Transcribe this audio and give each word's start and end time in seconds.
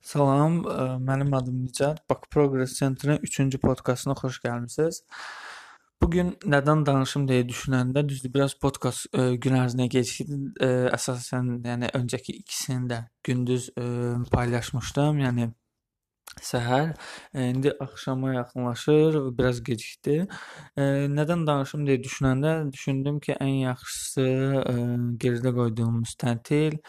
Salam, 0.00 0.62
ə, 0.64 0.84
mənim 1.04 1.34
adım 1.36 1.64
Nicat. 1.64 1.98
Bakı 2.10 2.28
Progress 2.30 2.78
Center'ın 2.78 3.18
3-cü 3.18 3.58
podkastına 3.60 4.14
xoş 4.16 4.40
gəlmisiniz. 4.44 5.02
Bu 6.02 6.08
gün 6.10 6.30
nədən 6.54 6.86
danışım 6.86 7.26
deyə 7.28 7.44
düşünəndə 7.48 8.06
düzdür, 8.08 8.32
biraz 8.32 8.54
podkast 8.56 9.10
ə, 9.12 9.34
gün 9.36 9.58
ərzində 9.60 9.90
gecikdi. 9.92 10.38
Ə, 10.64 10.70
əsasən, 10.96 11.50
yəni 11.68 11.92
öncəki 12.00 12.32
ikisini 12.40 12.88
də 12.94 13.02
gündüz 13.28 13.68
ə, 13.76 13.84
paylaşmışdım. 14.32 15.20
Yəni 15.26 15.50
səhər, 16.48 16.94
indi 17.36 17.74
axşama 17.84 18.32
yaxınlaşır 18.38 19.20
biraz 19.36 19.60
gecikdi. 19.68 20.22
Ə, 20.80 20.88
nədən 21.12 21.44
danışım 21.44 21.84
deyə 21.90 22.00
düşünəndə 22.08 22.54
düşündüm 22.72 23.20
ki, 23.20 23.36
ən 23.36 23.52
yaxşısı 23.66 24.26
ə, 24.64 24.76
geridə 25.20 25.52
qoyduğumuz 25.60 26.16
tətil 26.24 26.80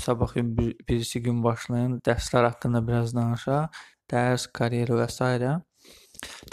sabah 0.00 0.34
gün 0.34 0.56
bir, 0.58 0.74
birisi 0.88 1.22
gün 1.22 1.42
başlayan 1.44 2.00
dərslər 2.06 2.48
haqqında 2.50 2.86
biraz 2.86 3.14
danışaq. 3.14 3.82
Dərs, 4.12 4.48
karyera 4.52 4.98
və 4.98 5.08
s. 5.08 5.60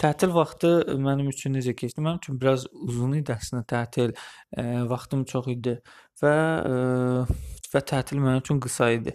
Tətil 0.00 0.32
vaxtı 0.34 0.70
mənim 0.98 1.28
üçün 1.30 1.54
necə 1.54 1.74
keçdi? 1.78 2.02
Mənim 2.02 2.18
üçün 2.22 2.38
biraz 2.40 2.64
uzun 2.72 3.12
idi 3.18 3.34
əslində 3.34 3.62
tətil. 3.70 4.14
Ə, 4.58 4.64
vaxtım 4.90 5.22
çox 5.30 5.46
idi 5.52 5.76
və 6.22 6.32
ə, 6.70 7.26
və 7.74 7.82
tətil 7.92 8.18
mənim 8.22 8.40
üçün 8.42 8.58
qısa 8.64 8.90
idi. 8.96 9.14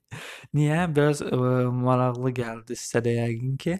Niyə? 0.56 0.86
Biraz 0.96 1.20
ə, 1.26 1.40
maraqlı 1.82 2.32
gəldi 2.40 2.78
sizə 2.80 3.04
də 3.04 3.16
yəqin 3.18 3.58
ki. 3.60 3.76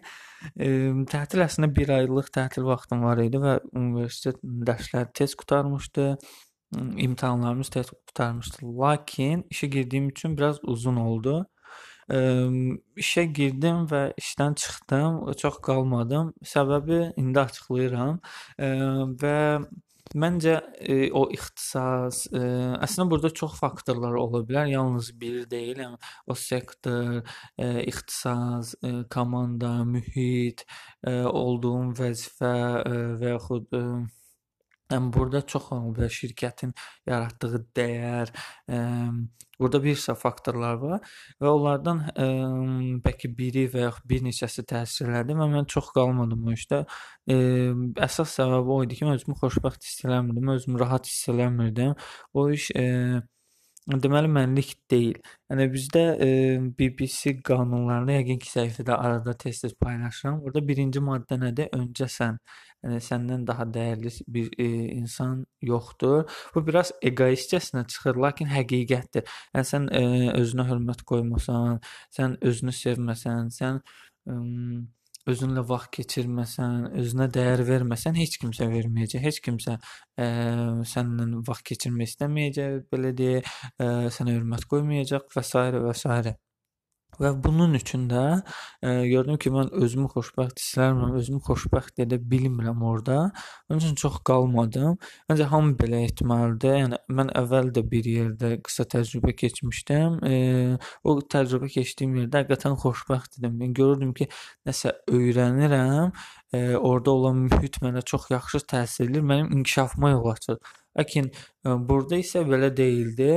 Ə, 0.51 0.69
tətil 1.13 1.45
əslində 1.47 1.71
1 1.81 1.95
aylıq 1.97 2.29
tətil 2.37 2.69
vaxtım 2.69 3.07
var 3.07 3.23
idi 3.25 3.41
və 3.41 3.57
universitet 3.71 4.37
dərsləri 4.43 5.09
tez 5.17 5.37
qurtarmışdı 5.39 6.11
imtahanlarımız 6.77 7.69
tez 7.69 7.89
qurtarmışdı. 7.89 8.65
Lakin 8.79 9.43
işə 9.51 9.65
girdiyim 9.65 10.09
üçün 10.09 10.37
biraz 10.37 10.59
uzun 10.63 10.95
oldu. 10.95 11.45
Ə, 12.11 12.19
işə 12.99 13.25
girdim 13.35 13.85
və 13.91 14.01
işdən 14.19 14.55
çıxdım. 14.59 15.21
Çox 15.39 15.61
qalmadım. 15.67 16.33
Səbəbi 16.53 16.99
indi 17.19 17.39
açıqlayıram. 17.39 18.19
Ə, 18.57 18.69
və 19.21 19.37
məncə 20.21 20.57
ə, 20.59 20.97
o 21.15 21.25
ixtisas, 21.31 22.25
ə, 22.35 22.43
əslində 22.87 23.09
burada 23.13 23.31
çox 23.41 23.59
faktorlar 23.59 24.15
ola 24.19 24.43
bilər. 24.47 24.71
Yalnız 24.71 25.11
biri 25.19 25.45
deyil. 25.51 25.83
Yəni 25.85 25.99
o 26.27 26.35
sektor, 26.39 27.21
ə, 27.59 27.69
ixtisas, 27.83 28.75
ə, 28.83 28.95
komanda, 29.11 29.75
mühit, 29.87 30.65
ə, 31.03 31.21
olduğun 31.27 31.93
vəzifə 31.99 32.55
ə, 32.81 32.97
və 33.21 33.35
yaxud 33.35 33.71
ə, 33.75 33.85
Yəni 34.91 35.11
burada 35.15 35.41
çox 35.47 35.69
bilər 35.71 36.11
şirkətin 36.11 36.73
yaratdığı 37.07 37.61
dəyər, 37.77 38.31
ə, 38.67 38.79
burada 39.59 39.81
bir 39.83 39.95
sıra 40.03 40.15
faktorlar 40.19 40.79
var 40.81 41.11
və 41.41 41.49
onlardan 41.51 42.01
ə, 42.11 42.27
bəlkə 43.05 43.31
biri 43.37 43.67
və 43.73 43.85
yaxud 43.85 44.07
bir 44.11 44.23
neçəsi 44.27 44.65
təsir 44.67 45.11
elədi 45.11 45.37
və 45.39 45.49
mən 45.55 45.69
çox 45.71 45.91
qalmadım 45.97 46.47
o 46.49 46.55
işdə. 46.57 46.83
Ə, 47.31 47.37
əsas 48.07 48.37
səbəbi 48.39 48.75
o 48.75 48.79
idi 48.87 48.99
ki, 48.99 49.07
mən 49.07 49.19
özümü 49.21 49.37
xoşbəxt 49.43 49.87
hiss 49.87 50.07
eləmirdim, 50.07 50.55
özümü 50.57 50.81
rahat 50.81 51.07
hiss 51.11 51.29
eləmirdim. 51.31 51.95
O 52.33 52.49
iş 52.57 52.71
ə, 52.75 52.87
Deməli 53.89 54.29
mənlik 54.29 54.75
deyil. 54.91 55.15
Yəni 55.49 55.65
bizdə 55.73 56.01
e, 56.21 56.27
BBC 56.77 57.31
qanunlarında 57.47 58.19
yəqin 58.19 58.37
ki, 58.43 58.49
səhifədə 58.51 58.93
arada 58.93 59.33
tez-tez 59.33 59.73
paylaşıram. 59.81 60.37
Orada 60.45 60.61
birinci 60.67 61.01
maddə 61.01 61.39
nədir? 61.41 61.71
Öncə 61.73 62.05
sən. 62.15 62.37
Yəni 62.85 62.99
səndən 63.01 63.47
daha 63.47 63.65
dəyərli 63.65 64.13
bir 64.35 64.53
e, 64.61 64.67
insan 64.99 65.41
yoxdur. 65.65 66.29
Bu 66.53 66.63
biraz 66.67 66.93
egoistcəsinə 67.09 67.87
çıxır, 67.89 68.21
lakin 68.27 68.53
həqiqətdir. 68.53 69.25
Yəni 69.55 69.71
sən 69.73 69.89
e, 69.97 70.05
özünə 70.37 70.67
hörmət 70.69 71.01
qoymasan, 71.09 71.81
sən 72.13 72.37
özünü 72.51 72.77
sevməsən, 72.83 73.49
sən 73.57 73.81
ə, 73.81 74.37
özünlə 75.29 75.63
vaxt 75.69 75.91
keçirməsən, 75.97 76.91
özünə 77.01 77.27
dəyər 77.35 77.65
verməsən, 77.67 78.17
heç 78.21 78.37
kimsə 78.41 78.67
verməyəcək. 78.71 79.23
Heç 79.25 79.41
kimsə 79.45 79.77
ə, 79.77 80.29
səninlə 80.93 81.43
vaxt 81.47 81.67
keçirmək 81.71 82.13
istəməyəcək, 82.13 82.79
belə 82.93 83.13
deyə, 83.17 83.41
ə, 83.77 83.91
sənə 84.13 84.37
hörmət 84.37 84.69
qoymayacaq 84.71 85.29
və 85.35 85.45
s. 85.45 85.53
və 85.87 85.97
s. 85.97 86.37
Və 87.19 87.31
bunun 87.43 87.75
üçün 87.77 88.07
də 88.09 88.23
ə, 88.39 88.91
gördüm 89.09 89.37
ki, 89.41 89.51
mən 89.53 89.71
özümü 89.83 90.07
xoşbəxt 90.13 90.61
hiss 90.61 90.77
eləmirəm, 90.77 91.15
özümü 91.19 91.41
xoşbəxt 91.47 92.01
edə 92.05 92.19
bilmirəm 92.31 92.83
orada. 92.87 93.17
Onun 93.69 93.81
üçün 93.81 93.95
çox 93.99 94.19
qalmadım. 94.27 94.97
Məncə 95.29 95.47
hamı 95.51 95.75
belə 95.81 96.01
etməlidir. 96.07 96.77
Yəni 96.79 96.99
mən 97.19 97.31
əvvəl 97.41 97.71
də 97.75 97.83
bir 97.91 98.09
yerdə 98.09 98.51
qısa 98.65 98.87
təcrübə 98.95 99.35
keçmişdim. 99.43 100.19
E, 100.27 100.35
o 101.03 101.17
təcrübə 101.35 101.71
keçdiyim 101.75 102.17
yerdə 102.23 102.43
həqiqətən 102.43 102.77
xoşbəxt 102.85 103.41
idim. 103.41 103.57
Mən 103.61 103.73
görürdüm 103.77 104.13
ki, 104.17 104.29
nəsə 104.69 104.95
öyrənirəm. 105.11 106.13
E, 106.53 106.61
orada 106.75 107.11
olan 107.11 107.43
mühit 107.47 107.81
mənə 107.83 108.05
çox 108.05 108.29
yaxşı 108.31 108.63
təsir 108.71 109.09
edir. 109.09 109.25
Mənim 109.25 109.51
inkişafıma 109.57 110.15
yol 110.15 110.31
açır. 110.33 110.57
Lakin 110.97 111.31
e, 111.31 111.75
burada 111.89 112.17
isə 112.19 112.45
belə 112.47 112.71
deyildi 112.77 113.33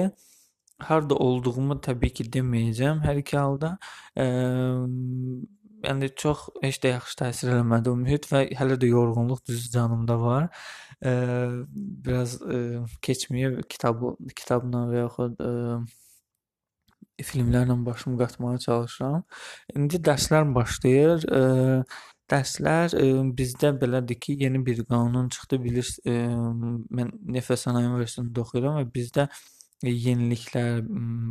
harda 0.89 1.17
olduğumu 1.27 1.77
təbii 1.87 2.12
ki, 2.19 2.25
deməyəcəm 2.37 3.03
hər 3.06 3.21
iki 3.22 3.37
halda. 3.41 3.77
Eee, 4.17 4.27
yəni 5.89 6.09
çox 6.22 6.47
heç 6.65 6.78
də 6.84 6.95
yaxşı 6.95 7.19
təsir 7.22 7.53
eləmədi 7.56 7.93
o 7.93 7.97
mühit 8.00 8.28
və 8.33 8.45
hələ 8.61 8.78
də 8.81 8.89
yorğunluq 8.93 9.44
düz 9.49 9.67
canımda 9.75 10.19
var. 10.21 10.49
Eee, 11.05 11.50
biraz 12.09 12.39
eee, 12.43 12.84
keçməyə 13.09 13.53
kitabı 13.69 14.15
kitabla 14.37 14.87
və 14.93 15.05
yaxud 15.05 15.41
eee 15.49 15.78
filmlərlə 17.23 17.75
başımı 17.87 18.19
qatmağa 18.19 18.59
çalışıram. 18.59 19.23
İndi 19.77 20.00
dərslər 20.09 20.49
başlayır. 20.55 21.27
Eee, 21.31 21.84
dərslər 22.33 22.97
e, 22.99 23.06
bizdə 23.39 23.71
belədir 23.81 24.19
ki, 24.21 24.37
yeni 24.41 24.65
bir 24.67 24.84
qanun 24.89 25.28
çıxdı. 25.28 25.61
Bilirsiniz, 25.65 26.81
mən 26.91 27.12
Neft 27.37 27.53
və 27.53 27.59
Sənaye 27.61 27.91
Universitetində 27.93 28.43
oxuyuram 28.43 28.81
və 28.81 28.87
bizdə 28.97 29.28
yeniliklər, 29.83 30.83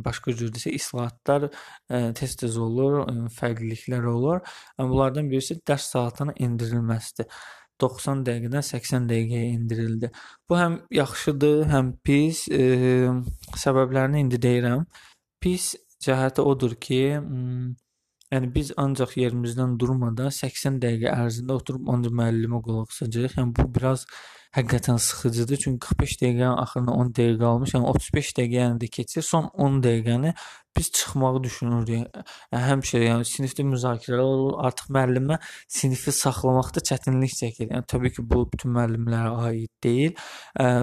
başqa 0.04 0.34
cür 0.38 0.52
desə 0.54 0.70
islahatlar 0.76 1.48
tez-tez 1.88 2.56
olur, 2.60 3.02
fərqliliklər 3.38 4.06
olur. 4.10 4.42
Bunlardan 4.78 5.30
birisi 5.32 5.58
dərs 5.66 5.90
saatının 5.94 6.36
endirilməsidir. 6.46 7.30
90 7.82 8.22
dəqiqədən 8.26 8.62
80 8.62 9.08
dəqiqəyə 9.10 9.54
endirildi. 9.54 10.10
Bu 10.48 10.58
həm 10.58 10.76
yaxşıdır, 10.94 11.64
həm 11.72 11.90
pis. 12.06 12.44
E, 12.48 13.10
səbəblərini 13.60 14.22
indi 14.24 14.38
deyirəm. 14.42 14.84
Pis 15.42 15.72
cəhəti 16.04 16.44
odur 16.44 16.76
ki, 16.86 17.00
yəni 18.34 18.52
biz 18.54 18.72
ancaq 18.84 19.16
yerimizdən 19.20 19.74
durmadan 19.80 20.30
80 20.38 20.78
dəqiqə 20.84 21.16
ərzində 21.24 21.58
oturub 21.58 21.90
ancaq 21.94 22.14
müəllimə 22.20 22.62
qulaq 22.66 22.94
asacağıq. 22.94 23.36
Yəni 23.40 23.56
bu 23.58 23.68
biraz 23.78 24.06
həqiqətən 24.54 24.98
sıxıcıdır. 25.02 25.62
Çünki 25.64 25.86
45 25.86 26.18
dəqiqənin 26.22 26.60
axırına 26.62 26.92
10 27.04 27.14
dəqiqə 27.18 27.38
qalmış. 27.40 27.74
Yəni 27.74 27.88
35 27.90 28.34
dəqiqəni 28.38 28.82
də 28.82 28.90
keçir. 28.98 29.22
Son 29.22 29.50
10 29.54 29.80
dəqiqəni 29.86 30.34
biz 30.76 30.90
çıxmağı 30.90 31.42
düşünürük. 31.44 31.90
Yəni, 31.94 32.22
həmişə 32.68 33.00
yəni 33.02 33.26
sinifdə 33.30 33.66
müzakirələr 33.66 34.22
olur. 34.22 34.56
Artıq 34.68 34.90
müəllimə 34.96 35.38
sinifi 35.70 36.14
saxlamaqda 36.14 36.82
çətinlik 36.90 37.34
çəkir. 37.40 37.70
Yəni 37.70 37.86
təbii 37.90 38.14
ki, 38.16 38.26
bu 38.30 38.42
bütün 38.52 38.74
müəllimlərə 38.74 39.34
aid 39.48 39.70
deyil. 39.86 40.18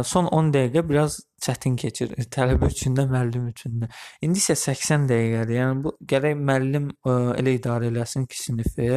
Son 0.08 0.32
10 0.32 0.54
dəqiqə 0.56 0.88
biraz 0.90 1.20
çətin 1.44 1.76
keçir. 1.80 2.16
Tələbə 2.36 2.72
üçün 2.72 2.96
də, 2.96 3.08
müəllim 3.12 3.50
üçün 3.52 3.84
də. 3.84 3.92
İndi 4.24 4.40
isə 4.40 4.56
80 4.56 5.08
dəqiqədir. 5.12 5.60
Yəni 5.60 5.86
bu 5.88 5.96
gərək 6.14 6.40
müəllim 6.40 6.92
elə 7.40 7.56
idarə 7.60 7.92
eləsin 7.92 8.28
ki, 8.28 8.44
sinifi 8.48 8.92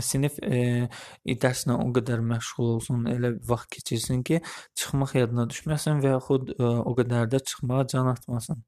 sinif 0.00 0.38
e, 0.46 0.88
dərslə 1.26 1.76
o 1.78 1.88
qədər 1.96 2.22
məşğul 2.32 2.74
olsun, 2.76 3.06
elə 3.10 3.34
vaxt 3.48 3.70
keçirsin 3.76 4.22
ki, 4.26 4.42
çıxmaq 4.78 5.16
yadına 5.18 5.48
düşməsin 5.50 6.02
və 6.04 6.16
yaxud 6.16 6.54
e, 6.58 6.62
o 6.62 6.94
qədər 6.98 7.32
də 7.32 7.42
çıxmağa 7.50 7.86
can 7.94 8.12
atmasın. 8.14 8.62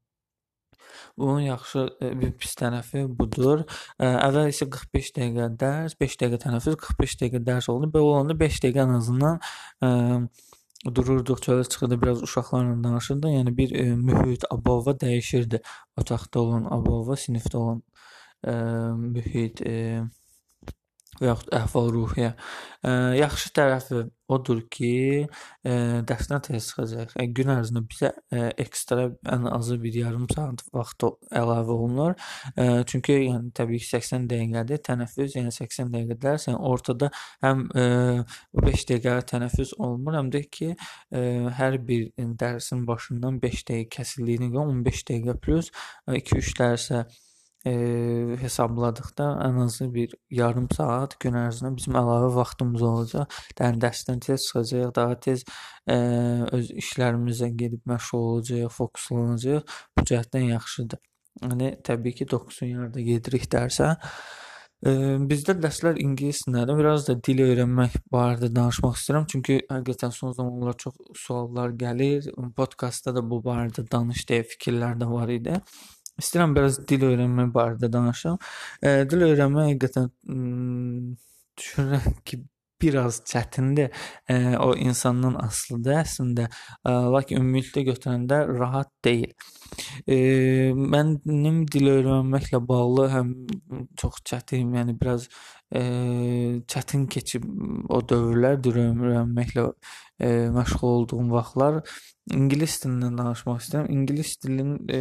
Bunun 1.17 1.39
yaxşı 1.39 1.85
bir 2.21 2.33
pis 2.39 2.55
tərəfi 2.59 3.05
budur. 3.19 3.63
Əvvəl 3.99 4.51
isə 4.51 4.67
45 4.71 5.11
dəqiqə 5.17 5.47
dərs, 5.61 5.95
5 6.01 6.17
dəqiqə 6.21 6.41
tənəffüs, 6.43 6.77
45 6.81 7.15
dəqiqə 7.21 7.41
dərs 7.47 7.69
oldu. 7.71 7.89
Belə 7.93 8.09
olanda 8.11 8.35
5 8.39 8.59
dəqiqə 8.65 8.83
ən 8.83 8.93
azından 8.97 9.39
ə, 9.85 9.91
dururduq, 10.97 11.41
çölə 11.45 11.67
çıxırdı, 11.69 12.01
biraz 12.01 12.23
uşaqlarla 12.27 12.77
danışırdı. 12.83 13.31
Yəni 13.37 13.55
bir 13.57 13.75
ə, 13.75 13.87
mühit, 13.95 14.47
abova 14.51 14.95
dəyişirdi. 15.05 15.61
Otaqda 16.01 16.43
olan 16.43 16.69
abova, 16.77 17.17
sinifdə 17.19 17.59
olan 17.61 17.81
ə, 18.43 18.55
mühit, 18.99 19.63
ə, 19.63 20.05
və 21.21 21.31
yaxud 21.31 21.55
əhval-ruhiyyə. 21.59 22.35
Yaxşı 23.19 23.51
tərəfi 23.55 24.03
odur 24.31 24.61
ki, 24.73 24.89
ə, 25.65 25.73
dərsdən 26.09 26.41
tez 26.47 26.69
çıxacaq. 26.71 27.13
Yəni 27.17 27.33
gün 27.37 27.51
ərzində 27.53 27.81
bizə 27.85 28.09
ə, 28.33 28.47
ekstra 28.61 29.07
ən 29.33 29.45
azı 29.51 29.77
bir 29.81 29.97
yarım 29.99 30.25
saat 30.31 30.63
vaxt 30.73 31.05
əlavə 31.29 31.75
olunur. 31.75 32.15
Ə, 32.57 32.83
çünki 32.89 33.19
yəni 33.19 33.53
təbii 33.57 33.81
ki 33.83 33.89
80 33.91 34.25
dəqiqədir 34.31 34.81
tənəffüs, 34.87 35.37
yəni 35.37 35.53
80 35.53 35.93
dəqiqə 35.93 36.17
dərs, 36.25 36.47
yəni 36.49 36.61
ortada 36.71 37.11
həm 37.45 37.65
ə, 37.69 37.85
5 38.65 38.87
dəqiqə 38.91 39.17
tənəffüs 39.33 39.75
olmur, 39.85 40.17
həm 40.17 40.33
də 40.33 40.45
ki 40.49 40.71
ə, 40.73 41.25
hər 41.59 41.79
bir 41.85 42.09
dərsin 42.41 42.85
başından 42.89 43.41
5 43.45 43.65
dəqiqə 43.69 43.93
kəsildiyinə 43.99 44.49
görə 44.53 44.73
15 44.73 45.05
dəqiqə 45.11 45.37
plus 45.45 45.71
2-3 46.09 46.53
dərsə 46.59 47.03
e, 47.03 47.05
hesabladıqda 47.65 49.25
ən 49.47 49.57
azı 49.63 49.87
bir 49.93 50.13
yarım 50.29 50.67
saat 50.75 51.15
gün 51.19 51.37
ərzində 51.39 51.71
bizim 51.75 51.97
əlavə 51.97 52.29
vaxtımız 52.35 52.83
olacaq. 52.85 53.39
Yəni 53.59 53.81
dərsdən 53.81 54.21
tez 54.21 54.45
çıxacağıq, 54.45 54.93
daha 54.95 55.17
tez 55.25 55.45
ə, 55.89 55.97
öz 56.53 56.69
işlərimizə 56.83 57.49
gedib 57.57 57.81
məşğul 57.89 58.29
olacağıq, 58.29 58.71
fokuslanacağıq. 58.77 59.75
Bu 59.97 60.05
cəhətdən 60.11 60.49
yaxşıdır. 60.51 61.01
Yəni 61.41 61.71
təbii 61.89 62.13
ki, 62.19 62.29
9-un 62.35 62.69
yarıda 62.75 63.07
gedirik 63.09 63.49
dərsə. 63.57 63.95
Ə, 64.85 64.93
bizdə 65.25 65.57
dərslər 65.57 65.97
ingilis 66.05 66.45
dilində, 66.45 66.77
biraz 66.77 67.09
da 67.09 67.17
dil 67.17 67.41
öyrənmək 67.47 67.97
barədə 68.13 68.53
danışmaq 68.53 69.01
istəyirəm. 69.01 69.29
Çünki 69.33 69.59
həqiqətən 69.73 70.13
son 70.13 70.37
zamanlar 70.37 70.77
çox 70.85 71.01
suallar 71.17 71.73
gəlir. 71.81 72.29
Podkastda 72.53 73.17
da 73.17 73.25
bu 73.25 73.41
barədə 73.41 73.89
danış 73.89 74.27
deyə 74.29 74.45
fikirlər 74.53 75.01
də 75.01 75.09
var 75.09 75.33
idi. 75.33 75.57
İstəyirəm 76.21 76.55
biraz 76.55 76.79
dil 76.87 77.05
öyrənmək 77.09 77.53
barədə 77.55 77.91
danışım. 77.91 78.37
E, 78.81 78.91
dil 79.11 79.25
öyrənmək 79.29 79.71
həqiqətən 79.73 80.11
düşünürəm 81.59 82.19
ki, 82.27 82.39
biraz 82.81 83.21
çətindir. 83.31 83.91
E, 84.29 84.35
o 84.57 84.75
insandan 84.75 85.35
asılıdır 85.43 85.99
əslində. 86.03 86.47
E, 86.85 86.95
lakin 87.15 87.41
ümumilikdə 87.41 87.85
götürəndə 87.89 88.41
rahat 88.47 88.91
deyil. 89.05 89.33
E, 90.07 90.17
mənim 90.75 91.63
dil 91.71 91.91
öyrənməklə 91.97 92.61
bağlı 92.67 93.09
həm 93.15 93.33
çox 94.01 94.21
çətin, 94.31 94.75
yəni 94.79 94.97
biraz 95.01 95.27
e, 95.75 95.81
çətin 96.75 97.07
keçib 97.11 97.45
o 97.89 98.01
dövrlər 98.03 98.59
dil 98.63 98.81
öyrənməklə 98.83 99.69
e, 100.19 100.27
məşğul 100.55 100.87
olduğum 100.87 101.31
vaxtlar 101.31 101.79
ingilis 102.33 102.79
dilindən 102.81 103.17
danışmaq 103.19 103.59
istəyirəm. 103.61 103.89
İngilis 103.95 104.31
dilinin 104.43 104.77
e, 104.89 104.99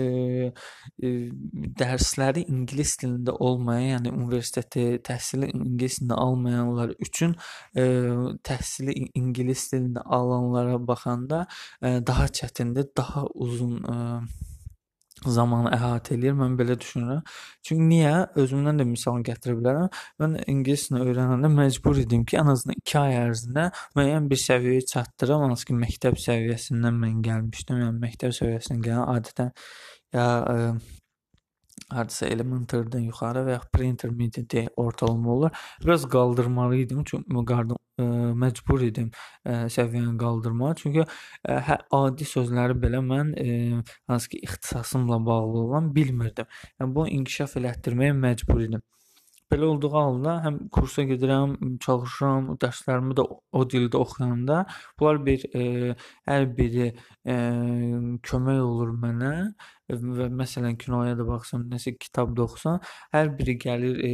e, 1.00 1.12
dərsləri 1.80 2.44
ingilis 2.52 2.96
dilində 3.00 3.36
olmayan, 3.46 4.04
yəni 4.04 4.12
universiteti 4.12 4.86
təhsili 5.08 5.50
ingilis 5.54 6.00
dilində 6.00 6.18
almayanlar 6.26 6.94
üçün 7.06 7.36
e, 7.76 7.86
təhsili 8.44 8.96
ingilis 9.14 9.68
dilində 9.72 10.04
alanlara 10.18 10.80
baxanda 10.88 11.46
e, 11.80 11.98
daha 12.06 12.28
çətindir, 12.40 12.90
daha 12.96 13.24
uzun 13.34 13.80
e, 13.84 13.96
zamanı 15.32 15.72
əhatə 15.76 16.14
eləyir. 16.16 16.34
Mən 16.38 16.56
belə 16.58 16.76
düşünürəm. 16.80 17.22
Çünki 17.66 17.88
niyə? 17.90 18.14
Özümdən 18.40 18.80
də 18.80 18.86
misal 18.88 19.22
gətirə 19.26 19.56
bilərəm. 19.60 19.88
Mən 20.22 20.36
ingilis 20.50 20.88
dilini 20.88 21.08
öyrənəndə 21.10 21.50
məcbur 21.54 22.00
idim 22.02 22.24
ki, 22.28 22.38
ən 22.40 22.52
azından 22.54 22.80
2 22.82 22.98
ay 23.02 23.16
ərzində 23.22 23.68
müəyyən 23.98 24.28
bir 24.30 24.42
səviyyəyə 24.44 24.88
çatdırım. 24.94 25.46
Hansı 25.48 25.70
ki, 25.70 25.78
məktəb 25.84 26.18
səviyyəsindən 26.26 27.00
mən 27.04 27.22
gəlmişdim. 27.28 27.80
Yəni 27.84 28.04
məktəb 28.04 28.36
səviyyəsindən 28.40 28.84
gələn 28.88 29.08
adətən 29.16 29.54
ya 30.14 30.28
ə, 30.54 30.58
e, 31.74 31.94
hardasa 31.94 32.26
elementardan 32.26 33.06
yuxarı 33.08 33.44
və 33.46 33.56
ya 33.56 33.62
pre-intermediate 33.76 34.68
ortalama 34.76 35.32
olur. 35.32 35.50
Biraz 35.84 36.08
qaldırmalı 36.08 36.76
idim 36.76 37.04
çünki 37.04 37.44
qardım 37.50 37.78
ə, 38.00 38.06
məcbur 38.44 38.86
idim 38.88 39.10
ə, 39.46 39.66
səviyyəni 39.76 40.16
qaldırmağa. 40.20 40.74
Çünki 40.80 41.04
ə, 41.04 41.60
hə 41.68 41.78
adi 42.00 42.28
sözləri 42.28 42.78
belə 42.86 43.02
mən 43.04 43.34
ə, 43.34 43.84
hansı 44.10 44.34
ki 44.34 44.42
ixtisasımla 44.48 45.20
bağlı 45.26 45.62
olan 45.68 45.94
bilmirdim. 45.94 46.50
Yəni 46.80 46.94
bunu 46.94 47.14
inkişaf 47.20 47.56
elətdirməyə 47.60 48.16
məcbur 48.26 48.66
idim. 48.68 48.82
Belə 49.52 49.68
olduğu 49.70 49.90
halda 49.92 50.32
həm 50.42 50.56
kursa 50.74 51.04
gedirəm, 51.06 51.52
çalışıram, 51.84 52.46
dərslərimi 52.62 53.14
də 53.18 53.24
o 53.28 53.64
dildə 53.70 54.00
oxuyanda 54.00 54.64
bunlar 54.98 55.20
bir 55.26 55.44
e, 55.54 55.92
hər 56.26 56.46
biri 56.56 56.88
e, 56.88 57.36
kömək 58.30 58.62
olur 58.64 58.94
mənə 59.04 59.34
və 59.88 60.28
məsələn 60.32 60.78
kinoya 60.80 61.16
da 61.18 61.26
baxsam, 61.28 61.66
nəsə 61.70 61.94
kitab 62.00 62.36
da 62.36 62.44
oxusam, 62.46 62.78
hər 63.14 63.32
biri 63.38 63.56
gəlir 63.60 63.98
e, 64.04 64.12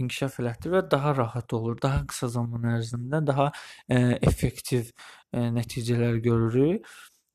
inkişaf 0.00 0.40
elətdirir 0.42 0.78
və 0.78 0.82
daha 0.90 1.14
rahat 1.16 1.52
olur. 1.54 1.78
Daha 1.82 2.04
qısa 2.10 2.28
zaman 2.38 2.66
ərzində 2.76 3.22
daha 3.26 3.50
e, 3.88 4.18
effektiv 4.22 4.90
e, 5.32 5.46
nəticələr 5.58 6.18
görürük. 6.24 6.88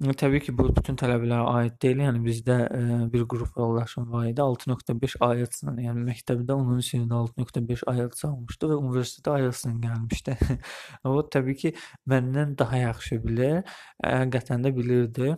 Təbii 0.03 0.41
ki, 0.43 0.51
bu 0.57 0.65
bütün 0.75 0.97
tələbələrə 0.99 1.43
aid 1.61 1.75
deyil. 1.83 2.01
Yəni 2.03 2.19
bizdə 2.25 2.55
ə, 2.65 2.79
bir 3.13 3.23
qrup 3.29 3.55
yoldaşım 3.55 4.09
var 4.11 4.25
idi. 4.27 4.41
6.5 4.41 5.15
IELTS-la, 5.21 5.75
yəni 5.85 6.03
məktəbdə 6.09 6.57
onun 6.57 6.81
sinifində 6.83 7.21
6.5 7.23 7.85
IELTS 7.93 8.25
almışdı 8.27 8.71
və 8.73 8.79
universitetə 8.81 9.37
IELTS-la 9.39 9.71
gəlmişdi. 9.85 10.35
o 11.13 11.15
təbii 11.37 11.59
ki, 11.61 11.73
məndən 12.11 12.57
daha 12.59 12.83
yaxşı 12.83 13.21
bilir. 13.23 13.61
Həqiqətən 14.03 14.67
də 14.67 14.75
bilirdi. 14.75 15.31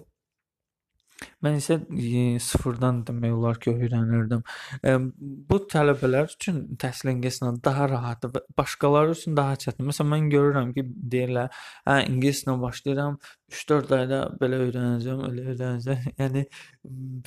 Mən 1.46 1.60
isə 1.60 1.78
e, 1.80 2.24
sıfırdan 2.44 3.02
demək 3.08 3.36
olar 3.38 3.60
ki, 3.62 3.74
öyrənirdim. 3.86 4.42
E, 4.84 4.96
bu 5.50 5.60
tələbələr 5.72 6.32
üçün 6.34 6.62
təhsil 6.82 7.14
ingilislə 7.14 7.54
daha 7.66 7.88
rahatdır 7.92 8.34
və 8.36 8.42
başqaları 8.60 9.16
üçün 9.16 9.38
daha 9.38 9.56
çətin. 9.62 9.88
Məsələn, 9.90 10.12
mən 10.12 10.30
görürəm 10.34 10.74
ki, 10.76 10.86
deyirlər, 11.16 11.62
hə, 11.88 11.98
ingilislə 12.10 12.58
başlayıram, 12.62 13.20
3-4 13.54 13.96
ayda 14.00 14.22
belə 14.42 14.62
öyrənəcəm, 14.66 15.24
elə 15.30 15.48
öyrənəcəm. 15.54 16.10
Yəni 16.22 16.46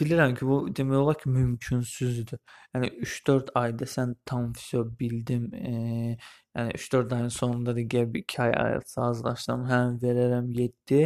bilirəm 0.03 0.37
ki, 0.39 0.49
bu 0.51 0.61
demək 0.77 1.03
olar 1.05 1.21
ki, 1.23 1.33
mümkünsüzdür. 1.39 2.43
Yəni 2.77 2.93
3-4 3.07 3.55
ayda 3.63 3.89
sən 3.89 4.19
tam 4.29 4.53
vəsə 4.57 4.85
bildim, 5.01 5.49
e, 5.55 6.19
yəni 6.59 6.75
3-4 6.79 7.15
ayın 7.17 7.29
sonunda 7.39 7.77
da 7.77 7.85
gəl 7.95 8.17
2 8.23 8.43
ay 8.43 8.53
IELTS 8.53 8.97
hazırlaşsam, 9.01 9.65
həm 9.71 9.99
verərəm 10.05 10.51
7. 10.59 11.03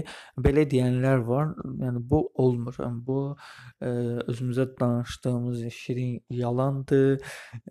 Belə 0.47 0.67
deyənlər 0.75 1.27
var. 1.29 1.53
Yəni 1.85 2.03
bu 2.13 2.23
olmur. 2.47 2.79
Yəni, 2.81 3.03
bu 3.07 3.19
ə, 3.33 3.93
özümüzə 4.33 4.69
danışdığımız 4.81 5.67
şirin 5.83 6.17
yalandır. 6.43 7.21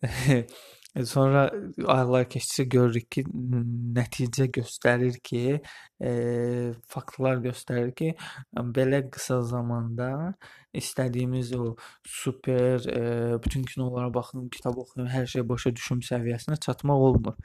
Sonra 0.91 1.45
aylar 1.87 2.25
keçdikcə 2.27 2.63
görürük 2.73 3.05
ki, 3.15 3.21
nəticə 3.95 4.49
göstərir 4.57 5.21
ki, 5.23 5.61
e, 6.03 6.11
faktlar 6.91 7.39
göstərir 7.45 7.93
ki, 7.95 8.09
belə 8.75 8.99
qısa 9.13 9.37
zamanda 9.53 10.09
istədiyimiz 10.75 11.53
o 11.55 11.77
super 12.03 12.83
e, 12.91 13.03
bütün 13.43 13.63
kinolara 13.63 14.11
baxım, 14.13 14.49
kitab 14.51 14.83
oxuyum, 14.83 15.07
hər 15.07 15.31
şey 15.31 15.47
başa 15.47 15.71
düşüm 15.79 16.03
səviyyəsinə 16.11 16.59
çatmaq 16.67 17.07
olmur. 17.07 17.39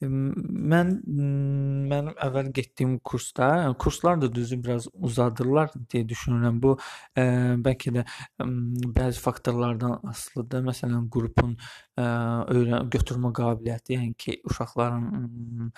Mən 0.00 0.90
mənim 1.90 2.12
əvvəl 2.22 2.52
getdiyim 2.54 2.98
kursda, 3.02 3.48
kurslar 3.82 4.20
da 4.22 4.28
düzü 4.34 4.58
biraz 4.62 4.86
uzadırlar 4.94 5.72
deyə 5.90 6.04
düşünürəm. 6.12 6.60
Bu 6.62 6.76
ə, 7.18 7.24
bəlkə 7.64 7.90
də 7.96 8.04
ə, 8.06 8.46
bəzi 8.94 9.18
faktorlardan 9.24 9.96
asılıdır. 10.12 10.62
Məsələn, 10.68 11.08
qrupun 11.10 11.56
ə, 11.98 12.04
öyrən 12.54 12.92
götürmə 12.94 13.32
qabiliyyəti, 13.34 13.96
yəni 13.96 14.14
ki, 14.22 14.36
uşaqların 14.46 15.72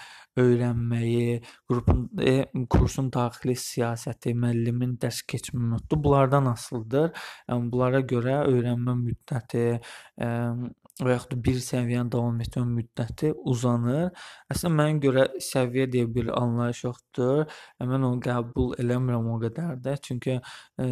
öyrənməyi, 0.45 1.41
qrupun 1.71 2.05
e, 2.21 2.35
kursun 2.77 3.09
daxili 3.17 3.57
siyasəti, 3.57 4.35
müəllimin 4.45 4.99
dərs 5.01 5.23
keçmə 5.33 5.63
metodu 5.73 6.03
bunlardan 6.05 6.53
asılıdır. 6.53 7.15
Yəni 7.49 7.73
bunlara 7.73 8.05
görə 8.13 8.43
öyrənmə 8.53 8.99
müddəti, 9.01 9.65
ə, 10.21 10.31
və 11.05 11.15
yaxud 11.15 11.37
bir 11.45 11.59
səviyyənin 11.65 12.11
davam 12.13 12.41
etmə 12.45 12.65
müddəti 12.69 13.33
uzanır. 13.53 14.11
Əslində 14.53 14.77
mənə 14.81 15.01
görə 15.05 15.25
səviyyə 15.47 15.87
deyə 15.95 16.11
bir 16.15 16.31
anlayış 16.37 16.85
yoxdur. 16.87 17.45
Mən 17.93 18.07
onu 18.11 18.21
qəbul 18.27 18.77
eləmirəm 18.83 19.31
o 19.35 19.39
qədər 19.45 19.81
də. 19.85 19.97
Çünki 20.07 20.37
ə, 20.37 20.87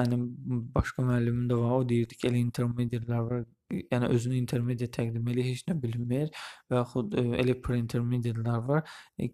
mənim 0.00 0.26
başqa 0.76 1.04
müəllimim 1.06 1.46
də 1.50 1.60
var. 1.60 1.76
O 1.80 1.88
deyirdi 1.88 2.18
ki, 2.18 2.30
elə 2.30 2.42
intermediate-lər 2.46 3.28
var. 3.30 3.46
Yəni 3.90 4.12
özünü 4.14 4.36
intermediate 4.38 4.92
təqdim 4.94 5.30
edir, 5.32 5.48
heç 5.48 5.64
nə 5.66 5.74
bilmir 5.82 6.28
və 6.70 6.78
yaxud 6.78 7.16
ə, 7.18 7.24
elə 7.42 7.56
pre-intermediate-lər 7.64 8.60
var 8.68 8.84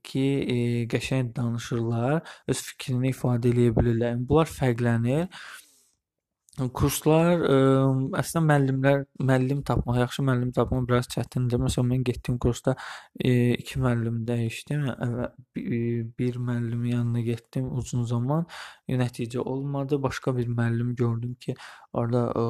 ki, 0.08 0.24
ə, 0.54 0.56
qəşəng 0.94 1.34
danışırlar, 1.36 2.22
öz 2.48 2.64
fikrini 2.70 3.12
ifadə 3.12 3.52
edə 3.52 3.68
bilirlər. 3.76 4.16
Yəni 4.16 4.26
bunlar 4.30 4.48
fərqlənir. 4.56 5.28
Kurslar 6.52 7.46
ə, 7.48 7.54
əslində 8.20 8.42
müəllimlər 8.44 8.98
müəllim 9.24 9.62
tapmaq, 9.64 9.96
yaxşı 10.02 10.20
müəllim 10.28 10.50
tapmaq 10.52 10.82
biraz 10.90 11.06
çətindir. 11.08 11.56
Məsələn, 11.64 11.86
mən 11.88 12.02
getdiyim 12.04 12.36
kursda 12.44 12.74
e, 13.16 13.54
iki 13.56 13.80
müəllim 13.80 14.18
dəyişdim. 14.28 14.82
Əvvəl 14.92 15.30
bir 16.20 16.36
müəllimin 16.36 16.90
yanına 16.92 17.22
getdim 17.24 17.70
uzun 17.72 18.04
zaman, 18.04 18.44
e, 18.84 18.98
nəticə 19.00 19.40
olmadı. 19.40 19.96
Başqa 20.02 20.34
bir 20.36 20.50
müəllim 20.52 20.90
gördüm 20.94 21.32
ki, 21.40 21.54
orada 21.96 22.26
ə, 22.36 22.44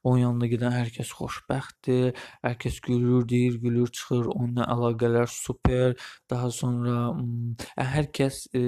onun 0.00 0.22
yanına 0.22 0.48
gedən 0.54 0.72
hər 0.72 0.94
kəs 0.96 1.12
xoşbəxtdir, 1.18 2.16
hər 2.40 2.56
kəs 2.64 2.80
gülür, 2.88 3.28
deyir, 3.28 3.60
gülür, 3.60 3.92
çıxır, 3.92 4.30
onunla 4.32 4.64
əlaqələr 4.72 5.28
super. 5.28 5.92
Daha 6.32 6.48
sonra 6.48 6.96
ə, 7.12 7.84
hər 7.84 8.08
kəs 8.16 8.46
ə, 8.56 8.64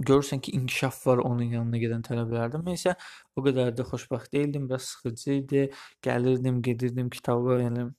görürsən 0.00 0.40
ki, 0.40 0.56
inkişaf 0.62 1.04
var 1.10 1.20
onun 1.28 1.52
yanına 1.58 1.84
gedən 1.84 2.08
tələbələrdə. 2.08 2.64
Mən 2.64 2.80
isə 2.80 2.96
o 3.36 3.44
qədər 3.46 3.72
də 3.78 3.86
xoşbəxt 3.88 4.32
deyildim, 4.36 4.68
biraz 4.68 4.92
sıxıcı 4.92 5.32
idi. 5.40 5.66
Gəlirdim, 6.04 6.62
gedirdim 6.68 7.10
kitaba, 7.10 7.60
yəni 7.62 7.90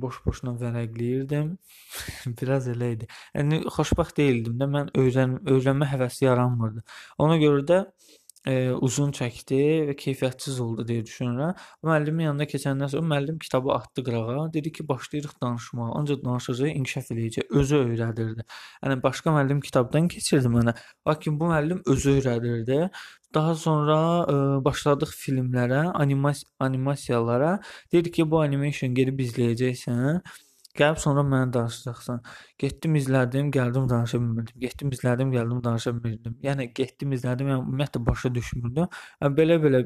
boş-boşuna 0.00 0.56
vərəqləyirdim. 0.60 1.54
biraz 2.40 2.68
elə 2.72 2.90
idi. 2.96 3.08
Yəni 3.36 3.62
xoşbəxt 3.76 4.20
deyildim 4.20 4.58
də 4.60 4.68
mən 4.74 4.92
öyrən 5.00 5.38
öyrənmə 5.54 5.88
həvəsi 5.94 6.26
yaranmırdı. 6.26 6.84
Ona 7.24 7.38
görə 7.40 7.64
də 7.70 7.78
e, 8.44 8.54
uzun 8.88 9.12
çəkdi 9.16 9.60
və 9.88 9.94
keyfiyyətsiz 10.00 10.60
oldu 10.60 10.84
deyə 10.88 11.04
düşünürəm. 11.08 11.56
Müəllimin 11.88 12.28
yanına 12.28 12.48
keçəndən 12.50 12.92
sonra 12.92 13.08
müəllim 13.14 13.38
kitabı 13.40 13.72
atdı 13.72 14.04
qırağa, 14.04 14.46
dedi 14.52 14.72
ki, 14.72 14.88
başlayırıq 14.88 15.40
danışmağa. 15.42 15.90
Ancaq 16.00 16.24
danışacağıq, 16.24 16.76
inkişaf 16.80 17.10
eləyəcək, 17.16 17.50
özü 17.60 17.82
öyrədirdi. 17.88 18.46
Yəni 18.84 19.00
başqa 19.02 19.36
müəllim 19.38 19.64
kitabdan 19.64 20.08
keçirdi 20.12 20.52
mənə. 20.58 20.76
Lakin 21.08 21.40
bu 21.40 21.52
müəllim 21.54 21.82
özü 21.88 22.18
öyrədirdi. 22.18 22.80
Daha 23.34 23.54
sonra 23.58 23.98
ə, 24.30 24.38
başladıq 24.64 25.12
filmlərə, 25.18 25.84
animas 26.04 26.44
animasiyalara. 26.62 27.58
Dedi 27.92 28.12
ki, 28.14 28.26
bu 28.30 28.40
animation 28.44 28.94
gedib 28.94 29.22
izləyəcəksən. 29.26 30.20
Gəlib 30.74 30.98
sonra 30.98 31.22
mənə 31.22 31.52
danışacaqsan. 31.54 32.16
Getdim 32.58 32.96
izlədim, 32.98 33.50
gəldim 33.54 33.84
danışa 33.90 34.18
bilmirdim. 34.18 34.56
Getdim 34.64 34.90
izlədim, 34.96 35.30
gəldim 35.30 35.60
danışa 35.62 35.92
bilmirdim. 35.94 36.34
Yəni 36.42 36.66
getdim 36.74 37.12
izlədim, 37.14 37.52
yəni 37.52 37.62
ümumiyyətlə 37.62 38.02
başa 38.08 38.30
düşmürdüm. 38.34 38.88
Yəni 39.22 39.38
belə-belə 39.38 39.82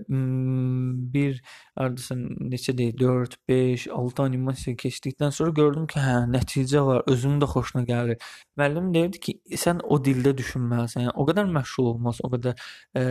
bir 1.17 1.43
hardasa 1.79 2.17
neçə 2.19 2.75
deyir, 2.79 2.99
4, 2.99 3.37
5, 3.49 3.89
6 3.95 4.23
animasiya 4.25 4.77
keçdikdən 4.83 5.35
sonra 5.35 5.55
gördüm 5.57 5.87
ki, 5.91 6.01
hə, 6.03 6.17
nəticə 6.35 6.85
var, 6.87 7.03
özümün 7.11 7.41
də 7.43 7.51
xoşuna 7.55 7.85
gəlir. 7.89 8.31
Müəllim 8.59 8.93
deyirdi 8.95 9.23
ki, 9.27 9.37
sən 9.65 9.83
o 9.85 10.01
dildə 10.03 10.35
düşünməlisən. 10.39 11.07
Yəni 11.09 11.17
o 11.17 11.29
qədər 11.29 11.53
məşğul 11.59 11.93
olmaz, 11.95 12.23
o 12.27 12.33
qədər 12.35 12.59
ə, 12.99 13.05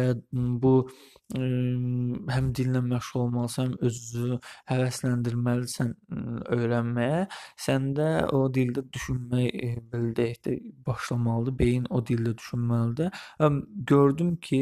bu 0.64 0.74
ə, 0.86 1.08
həm 1.36 2.52
dillə 2.56 2.82
məşğul 2.86 3.24
olmalısan, 3.26 3.74
özünü 3.84 4.38
həvəsləndirməlisən 4.72 5.94
öyrənməyə 6.56 7.26
səndə 7.60 8.08
o 8.36 8.46
dildə 8.54 8.86
düşünmək 8.96 9.50
e, 9.52 9.72
belə 9.92 10.14
deyək 10.20 10.40
də 10.48 10.56
başlamalıdır. 10.88 11.58
Beyin 11.60 11.88
o 11.90 12.02
dildə 12.06 12.36
düşünməlidir. 12.40 13.12
Həm 13.42 13.60
gördüm 13.92 14.36
ki, 14.48 14.62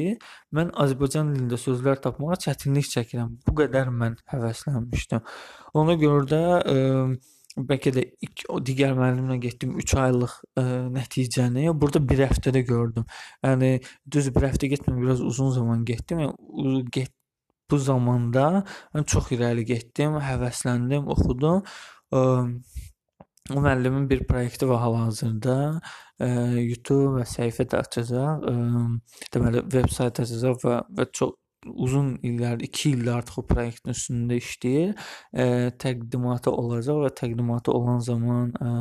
mən 0.56 0.74
Azərbaycan 0.86 1.34
dilində 1.36 1.60
sözlər 1.62 2.02
tapmağa 2.02 2.40
çətinlik 2.48 2.90
çəkirəm. 2.96 3.38
Bu 3.46 3.58
qədər 3.62 3.94
mən 4.02 4.20
həvəslənmişdim. 4.34 5.24
Ona 5.80 5.96
görə 6.02 6.28
də 6.32 6.42
ə, 6.58 6.76
e, 6.76 7.36
bəlkə 7.56 7.94
də 7.96 8.04
ilk 8.28 8.46
o 8.52 8.60
digər 8.64 8.96
müəllimlə 8.98 9.38
getdim 9.44 9.76
3 9.80 9.96
aylıq 10.06 10.34
ə, 10.36 10.64
e, 10.64 10.80
nəticəni 10.96 11.68
burada 11.82 12.02
1 12.14 12.26
həftədə 12.30 12.64
gördüm. 12.68 13.06
Yəni 13.46 13.78
düz 14.12 14.32
1 14.36 14.50
həftə 14.52 14.72
getmədim, 14.74 15.04
biraz 15.04 15.24
uzun 15.24 15.54
zaman 15.56 15.86
getdim. 15.88 16.26
Yəni 16.26 16.84
get 16.92 17.14
bu 17.72 17.80
zamanda 17.82 18.64
mən 18.94 19.06
çox 19.10 19.32
irəli 19.36 19.66
getdim, 19.68 20.20
həvəsləndim, 20.22 21.08
oxudum. 21.16 21.64
Ə, 22.14 22.22
o 23.54 23.62
müəllimin 23.62 24.10
bir 24.10 24.26
proyekti 24.30 24.68
var 24.70 24.84
hal-hazırda. 24.84 25.58
Ə, 26.20 26.30
YouTube 26.60 27.16
və 27.20 27.26
səhifə 27.30 27.68
də 27.72 27.82
açacaq. 27.86 28.46
Ə, 28.52 29.26
deməli, 29.34 29.66
veb 29.74 29.90
sayt 29.94 30.22
açacaq 30.26 30.62
və 30.66 30.80
və 31.00 31.10
çox 31.14 31.36
uzun 31.66 32.16
illər, 32.26 32.60
2 32.66 32.90
ildir 32.92 33.14
artıq 33.20 33.42
o 33.42 33.46
proyektin 33.50 33.96
üstündə 33.96 34.40
işləyir. 34.42 34.96
Ə, 35.34 35.46
təqdimatı 35.82 36.54
olacaq 36.54 37.04
və 37.06 37.12
təqdimatı 37.22 37.76
olan 37.76 38.02
zaman 38.06 38.54
ə, 38.60 38.74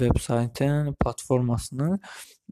veb 0.00 0.18
saytın 0.20 0.94
platformasını 1.00 1.98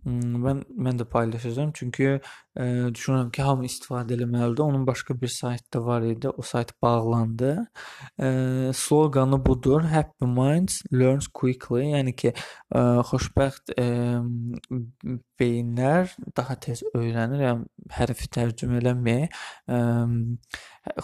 mən 0.04 0.62
mən 0.76 0.98
də 1.00 1.06
paylaşacağam. 1.10 1.72
Çünki 1.74 2.08
ə, 2.12 2.66
düşünürəm 2.94 3.30
ki, 3.34 3.42
hamı 3.42 3.66
istifadə 3.68 4.16
etməlidir. 4.16 4.62
Onun 4.64 4.86
başqa 4.86 5.16
bir 5.20 5.32
sayt 5.32 5.64
da 5.74 5.84
var 5.86 6.02
idi. 6.02 6.28
O 6.28 6.42
sayt 6.42 6.72
bağlandı. 6.82 7.54
Ə, 8.18 8.72
sloqanı 8.76 9.40
budur. 9.46 9.82
Happy 9.82 10.28
minds 10.28 10.82
learns 10.92 11.28
quickly. 11.32 11.86
Yəni 11.94 12.16
ki, 12.16 12.34
ə, 12.74 12.84
xoşbəxt 13.10 13.74
ə, 13.78 13.88
beyinlər 15.40 16.14
daha 16.36 16.58
tez 16.60 16.84
öyrənir. 16.94 17.46
Yəni 17.48 17.92
hərfi 17.98 18.30
tərcümə 18.36 18.82
eləməyək. 18.82 19.44
Ə, 19.68 19.80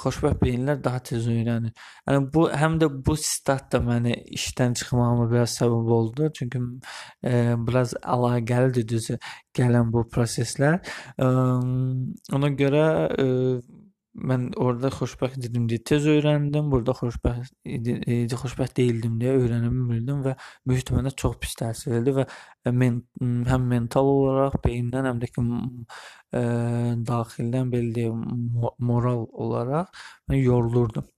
xoşbəxt 0.02 0.40
beyinlər 0.42 0.80
daha 0.84 1.00
tez 1.08 1.26
öyrənir. 1.30 1.74
Yəni 2.08 2.28
bu 2.34 2.46
həm 2.62 2.78
də 2.82 2.88
bu 3.06 3.16
sitat 3.18 3.70
da 3.72 3.80
məni 3.84 4.14
işdən 4.38 4.76
çıxmağıma 4.80 5.28
biraz 5.32 5.56
səbəb 5.60 5.92
oldu. 5.98 6.30
Çünki 6.38 6.62
e, 7.24 7.54
biraz 7.68 7.94
əlaqəlidir 8.02 8.88
düzü 8.94 9.18
gələn 9.58 9.92
bu 9.92 10.06
proseslər. 10.14 10.80
E, 11.18 11.30
ona 12.38 12.52
görə 12.62 12.86
e, 13.24 13.26
mən 14.30 14.48
orada 14.60 14.90
xoşbəxt 14.92 15.46
idim 15.48 15.66
deyə 15.70 15.82
tez 15.88 16.06
öyrəndim. 16.10 16.68
Burada 16.72 16.94
xoşbəxt 16.98 17.54
idi, 17.76 17.94
idi 18.24 18.38
xoşbəxt 18.42 18.76
deyildim 18.76 19.16
deyə 19.22 19.36
öyrənə 19.40 19.70
bilmirdim 19.72 20.20
və 20.26 20.34
böyük 20.68 20.82
ehtimalla 20.82 21.12
çox 21.22 21.38
pis 21.42 21.56
təsir 21.60 21.96
etdi 22.00 22.14
və 22.18 22.26
men 22.82 23.00
həm 23.48 23.68
mental 23.72 24.10
olaraq 24.12 24.58
beyindən 24.66 25.08
həm 25.10 25.22
də 25.22 25.30
ki 25.32 25.46
ə, 26.40 26.42
daxildən 27.08 27.72
belə 27.72 27.94
deyim 27.96 28.22
moral 28.92 29.26
olaraq 29.46 30.04
mən 30.28 30.42
yorulurdum. 30.44 31.08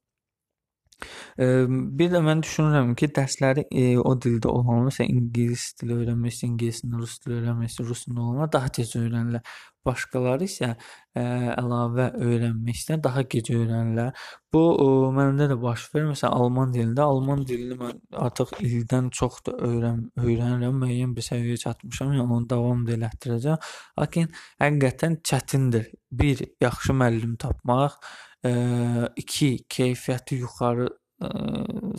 Bir 1.39 2.11
də 2.13 2.21
mən 2.25 2.43
düşünürəm 2.45 2.95
ki, 2.99 3.09
dərsləri 3.17 3.67
e, 3.71 3.85
o 3.99 4.15
dildə 4.15 4.51
olan, 4.51 4.85
məsələn, 4.89 5.11
ingilis 5.19 5.73
dili 5.81 5.97
öyrənmək 5.99 6.35
istəyən, 6.35 6.53
ingilis 6.55 6.83
dilini, 6.83 7.01
rus 7.03 7.17
dili 7.25 7.39
öyrənmək 7.41 7.71
istəyən, 7.73 7.89
rus 7.91 8.05
dilini 8.07 8.23
olanlar 8.25 8.53
daha 8.55 8.71
tez 8.79 8.95
öyrənirlər. 9.01 9.55
Başqaları 9.85 10.47
isə 10.47 10.71
ə, 10.73 11.25
əlavə 11.59 12.07
öyrənmək 12.17 12.79
istəyən 12.79 13.03
daha 13.05 13.25
gec 13.35 13.51
öyrənirlər. 13.53 14.23
Bu 14.55 14.63
ə, 14.81 14.87
məndə 15.19 15.51
də 15.51 15.59
baş 15.61 15.89
verir. 15.93 16.07
Məsələn, 16.13 16.37
alman 16.39 16.73
dilində, 16.73 17.05
alman 17.05 17.43
dilini 17.49 17.77
mən 17.83 17.99
artıq 18.25 18.55
ildən 18.65 19.11
çoxdur 19.19 19.59
öyrən 19.69 20.07
öyrənirəm, 20.23 20.79
müəyyən 20.87 21.17
bir 21.19 21.27
səviyyəyə 21.27 21.65
çatmışam, 21.67 22.15
yəni 22.17 22.39
onu 22.39 22.49
davam 22.55 22.87
da 22.87 22.97
elətdirəcəm. 22.97 23.73
Lakin 24.01 24.31
həqiqətən 24.63 25.19
çətindir. 25.27 25.91
Bir 26.15 26.47
yaxşı 26.63 26.95
müəllim 26.97 27.37
tapmaq, 27.43 27.99
ə, 28.45 29.09
iki 29.21 29.49
keyfiyyəti 29.71 30.39
yuxarı 30.43 30.87
ə, 31.25 31.31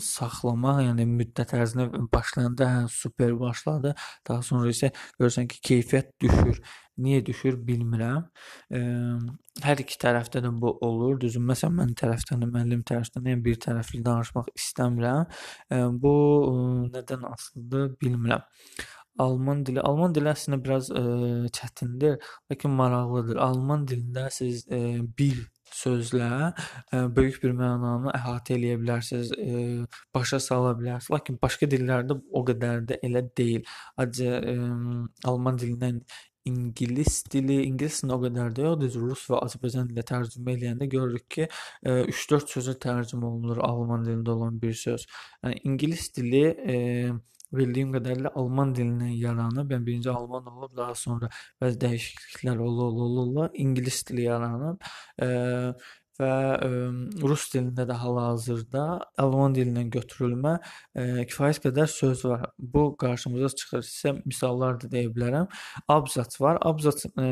saxlamaq, 0.02 0.82
yəni 0.86 1.06
müddət 1.10 1.54
ərzində 1.56 1.88
başlayanda 2.12 2.68
hə 2.72 2.82
super 2.92 3.36
başladı, 3.40 3.94
daha 4.28 4.42
sonra 4.46 4.72
isə 4.72 4.92
görürsən 5.18 5.48
ki, 5.52 5.62
keyfiyyət 5.70 6.12
düşür. 6.26 6.60
Niyə 6.96 7.20
düşür 7.26 7.58
bilmirəm. 7.68 8.22
Ə, 8.72 8.78
hər 9.66 9.80
iki 9.82 9.98
tərəfdə 10.00 10.40
də 10.46 10.52
bu 10.62 10.70
olur. 10.86 11.18
Düzün, 11.20 11.44
məsələn, 11.44 11.74
mən 11.82 11.90
tərəfdən 12.00 12.40
də, 12.40 12.48
müəllim 12.54 12.84
tərəfdən 12.88 13.26
də 13.26 13.34
yəni 13.34 13.44
bir 13.44 13.58
tərəfli 13.60 14.00
danışmaq 14.06 14.48
istəmirəm. 14.56 15.26
Ə, 15.68 15.82
bu 16.00 16.14
ə, 16.46 16.54
nədən 16.94 17.26
asılıdır 17.34 17.90
bilmirəm. 18.00 18.46
Alman 19.20 19.62
dili, 19.64 19.80
Alman 19.80 20.16
dili 20.16 20.28
əslində 20.32 20.60
biraz 20.64 20.88
ə, 20.88 21.04
çətindir, 21.56 22.16
lakin 22.52 22.72
maraqlıdır. 22.80 23.42
Alman 23.44 23.84
dilində 23.88 24.30
siz 24.32 24.64
ə, 24.68 24.80
bil 25.20 25.44
sözlə 25.74 26.30
ə, 26.50 27.02
böyük 27.16 27.40
bir 27.42 27.56
mənanı 27.58 28.12
əhatə 28.16 28.56
eləyə 28.56 28.78
bilərsiniz, 28.82 29.32
ə, 29.32 29.88
başa 30.14 30.40
sala 30.42 30.76
bilərsiniz. 30.78 31.12
Lakin 31.16 31.40
başqa 31.42 31.68
dillərdə 31.72 32.20
o 32.32 32.44
qədər 32.46 32.86
də 32.92 33.00
elə 33.06 33.26
deyil. 33.38 33.66
Acı 34.02 34.30
alman 35.26 35.58
dilindən 35.60 36.02
ingilis 36.46 37.24
dili, 37.32 37.58
ingilis 37.66 38.02
dili 38.02 38.14
o 38.14 38.18
qədər 38.22 38.52
də 38.54 38.66
yoxdur. 38.68 38.98
Rus 39.02 39.24
və 39.30 39.40
Azərbaycan 39.46 39.88
dilinə 39.90 40.04
tərcümə 40.10 40.54
eləyəndə 40.54 40.88
görürük 40.92 41.26
ki, 41.36 41.48
3-4 41.86 42.52
sözə 42.56 42.76
tərcümə 42.86 43.26
olunur 43.30 43.62
alman 43.66 44.06
dilində 44.06 44.36
olan 44.36 44.60
bir 44.62 44.76
söz. 44.78 45.08
Yəni 45.42 45.62
ingilis 45.70 46.08
dili 46.16 46.44
e, 46.46 46.76
bildiyim 47.54 47.92
qədərilə 47.94 48.32
alman 48.40 48.72
dilindən 48.76 49.12
yaranıb. 49.20 49.70
Yəni 49.74 49.86
birinci 49.86 50.10
alman 50.10 50.48
olub, 50.52 50.72
daha 50.76 50.94
sonra 50.98 51.30
bəzi 51.62 51.80
dəyişikliklər 51.84 52.64
ola 52.66 52.88
ola 52.90 53.22
ola 53.26 53.46
ingilis 53.54 54.02
dili 54.08 54.26
yaranıb. 54.26 54.90
E, 55.22 55.28
və 56.20 56.32
ə, 56.64 56.68
rus 57.22 57.46
dilində 57.52 57.86
də 57.88 57.96
hal-hazırda 58.00 58.84
alman 59.22 59.56
dilindən 59.56 59.90
götürülmə 59.94 60.56
ə, 60.56 61.24
kifayət 61.28 61.62
qədər 61.66 61.90
söz 61.92 62.24
var. 62.24 62.46
Bu 62.58 62.88
qarşımıza 63.00 63.52
çıxır. 63.60 63.84
Sizə 63.90 64.14
misallar 64.24 64.80
da 64.80 64.90
deyə 64.92 65.12
bilərəm. 65.14 65.50
Abzas 65.92 66.40
var. 66.40 66.60
Abzas 66.70 67.04
ə, 67.12 67.28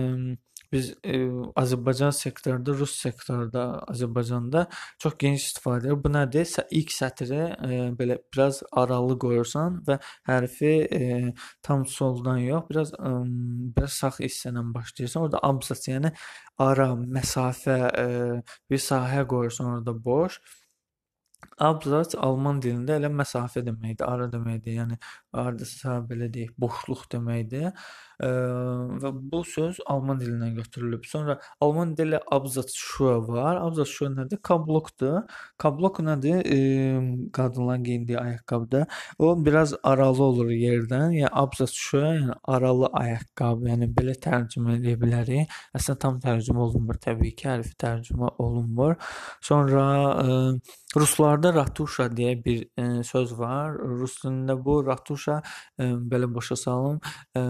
biz 0.73 0.91
e, 1.05 1.19
Azərbaycan 1.61 2.13
sektorunda, 2.15 2.75
Rus 2.79 2.95
sektorunda, 3.01 3.65
Azərbaycanda 3.93 4.67
çox 5.03 5.17
geniş 5.19 5.49
istifadə 5.51 5.89
edir. 5.91 6.01
Bu 6.05 6.13
nədir? 6.15 6.49
İlk 6.79 6.95
sətri 6.95 7.41
e, 7.41 7.81
belə 7.99 8.19
biraz 8.35 8.63
aralı 8.73 9.19
qoyursan 9.25 9.81
və 9.89 9.99
hərfi 10.31 10.75
e, 10.99 11.05
tam 11.63 11.87
soldan 11.87 12.43
yox, 12.45 12.67
biraz 12.71 12.93
e, 12.95 13.15
biraz 13.77 14.01
sağ 14.03 14.13
hissədən 14.19 14.75
başlayırsan. 14.75 15.29
Orada 15.29 15.43
abzas, 15.43 15.87
yəni 15.89 16.13
ara, 16.59 16.91
məsafə, 17.19 17.79
e, 18.05 18.09
bir 18.71 18.85
sahə 18.91 19.27
qoyursan 19.31 19.73
orada 19.77 19.97
boş. 20.05 20.41
Abzas 21.63 22.15
alman 22.19 22.61
dilində 22.63 22.97
elə 22.99 23.11
məsafə 23.13 23.63
deməkdir, 23.67 24.07
ara 24.09 24.27
deməkdir. 24.33 24.79
Yəni 24.81 24.99
hardasa 25.35 26.01
belə 26.09 26.29
deyək, 26.35 26.55
boşluq 26.61 27.05
deməkdir. 27.15 27.71
Ə, 28.23 28.29
və 29.03 29.11
bu 29.33 29.41
söz 29.47 29.81
alman 29.91 30.21
dilindən 30.21 30.55
götürülüb. 30.59 31.07
Sonra 31.11 31.39
alman 31.65 31.95
dili 31.99 32.19
Absatzschuhe 32.37 33.17
var. 33.29 33.59
Absatzschuhe 33.63 34.11
nədir? 34.15 34.41
Kablokdur. 34.51 35.23
Kablok 35.59 35.99
nədir? 36.07 36.43
E, 36.47 36.59
qadınların 37.35 37.85
geyindiyi 37.85 38.19
ayaqqabıda. 38.19 38.87
O 39.19 39.35
biraz 39.47 39.75
aralı 39.83 40.23
olur 40.25 40.53
yerdən. 40.55 41.17
Yəni 41.19 41.33
Absatzschuhe, 41.45 42.13
yəni 42.21 42.39
aralı 42.45 42.91
ayaqqabı. 43.03 43.71
Yəni 43.73 43.91
belə 43.99 44.15
tərcümə 44.29 44.79
edə 44.79 44.95
bilərik. 45.03 45.59
Əslində 45.75 45.99
tam 46.07 46.23
tərcümə 46.23 46.67
olunmur 46.69 46.99
təbii 47.03 47.35
ki, 47.35 47.51
hərfi 47.51 47.75
tərcümə 47.83 48.35
olunmur. 48.39 48.99
Sonra 49.43 49.85
ə, 50.23 50.41
Ruslarda 50.97 51.53
ratuşa 51.55 52.07
deyə 52.15 52.35
bir 52.45 52.65
ə, 52.79 52.87
söz 53.07 53.35
var. 53.39 53.75
Rus 54.01 54.17
dilində 54.23 54.57
bu 54.67 54.79
ratuşa 54.87 55.39
ə, 55.43 55.89
belə 56.11 56.29
başa 56.35 56.57
salım, 56.59 57.01
ə, 57.39 57.43